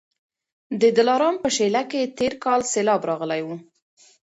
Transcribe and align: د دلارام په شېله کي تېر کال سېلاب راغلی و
د 0.81 0.83
دلارام 0.97 1.35
په 1.43 1.49
شېله 1.55 1.81
کي 1.91 2.01
تېر 2.17 2.33
کال 2.43 2.61
سېلاب 2.71 3.01
راغلی 3.09 3.41
و 3.43 3.47